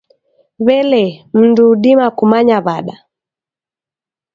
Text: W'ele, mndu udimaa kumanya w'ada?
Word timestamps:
W'ele, 0.65 1.03
mndu 1.39 1.63
udimaa 1.73 2.15
kumanya 2.17 2.57
w'ada? 2.65 2.95